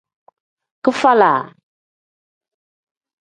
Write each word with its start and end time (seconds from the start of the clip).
Kifalag. 0.83 1.45